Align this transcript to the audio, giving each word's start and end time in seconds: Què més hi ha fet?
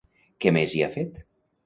Què 0.45 0.53
més 0.55 0.73
hi 0.77 0.81
ha 0.85 0.89
fet? 0.95 1.21